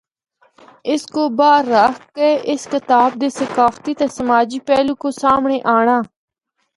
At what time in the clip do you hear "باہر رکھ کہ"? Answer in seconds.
1.39-2.29